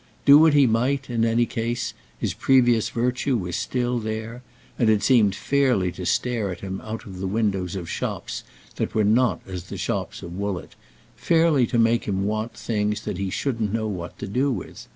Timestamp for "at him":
6.51-6.81